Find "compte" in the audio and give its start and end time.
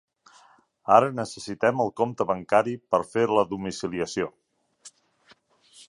2.01-2.27